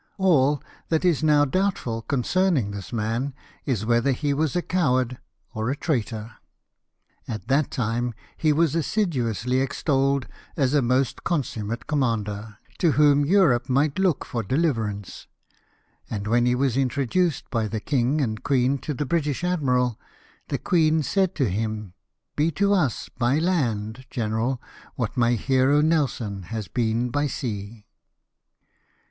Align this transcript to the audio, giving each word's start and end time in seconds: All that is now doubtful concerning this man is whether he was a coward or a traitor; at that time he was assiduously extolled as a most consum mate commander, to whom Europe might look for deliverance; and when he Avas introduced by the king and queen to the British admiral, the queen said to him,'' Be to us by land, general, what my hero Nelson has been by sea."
All 0.17 0.63
that 0.89 1.05
is 1.05 1.21
now 1.21 1.45
doubtful 1.45 2.01
concerning 2.01 2.71
this 2.71 2.91
man 2.91 3.35
is 3.67 3.85
whether 3.85 4.13
he 4.13 4.33
was 4.33 4.55
a 4.55 4.63
coward 4.63 5.19
or 5.53 5.69
a 5.69 5.75
traitor; 5.77 6.31
at 7.27 7.47
that 7.49 7.69
time 7.69 8.15
he 8.35 8.51
was 8.51 8.73
assiduously 8.73 9.59
extolled 9.59 10.27
as 10.57 10.73
a 10.73 10.81
most 10.81 11.17
consum 11.23 11.67
mate 11.67 11.85
commander, 11.85 12.57
to 12.79 12.93
whom 12.93 13.23
Europe 13.25 13.69
might 13.69 13.99
look 13.99 14.25
for 14.25 14.41
deliverance; 14.41 15.27
and 16.09 16.25
when 16.25 16.47
he 16.47 16.55
Avas 16.55 16.81
introduced 16.81 17.47
by 17.51 17.67
the 17.67 17.79
king 17.79 18.21
and 18.21 18.41
queen 18.41 18.79
to 18.79 18.95
the 18.95 19.05
British 19.05 19.43
admiral, 19.43 19.99
the 20.47 20.57
queen 20.57 21.03
said 21.03 21.35
to 21.35 21.47
him,'' 21.47 21.93
Be 22.35 22.49
to 22.53 22.73
us 22.73 23.07
by 23.19 23.37
land, 23.37 24.07
general, 24.09 24.59
what 24.95 25.15
my 25.15 25.33
hero 25.33 25.79
Nelson 25.79 26.41
has 26.49 26.67
been 26.67 27.11
by 27.11 27.27
sea." 27.27 27.85